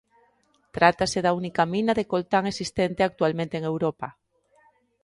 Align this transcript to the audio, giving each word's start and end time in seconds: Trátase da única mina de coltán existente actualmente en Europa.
Trátase 0.75 1.19
da 1.25 1.31
única 1.39 1.63
mina 1.73 1.93
de 1.99 2.07
coltán 2.11 2.43
existente 2.51 3.01
actualmente 3.09 3.55
en 3.57 3.63
Europa. 3.71 4.07